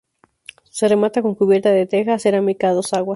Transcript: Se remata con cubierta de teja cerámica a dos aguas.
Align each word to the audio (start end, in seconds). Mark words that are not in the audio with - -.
Se 0.71 0.87
remata 0.87 1.21
con 1.21 1.35
cubierta 1.35 1.69
de 1.69 1.85
teja 1.85 2.17
cerámica 2.17 2.69
a 2.69 2.73
dos 2.73 2.91
aguas. 2.93 3.09